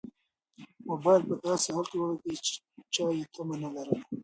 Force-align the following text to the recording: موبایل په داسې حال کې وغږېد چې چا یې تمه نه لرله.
موبایل 0.87 1.21
په 1.29 1.35
داسې 1.45 1.67
حال 1.75 1.85
کې 1.91 1.97
وغږېد 1.99 2.39
چې 2.47 2.53
چا 2.93 3.05
یې 3.17 3.23
تمه 3.33 3.55
نه 3.63 3.69
لرله. 3.75 3.99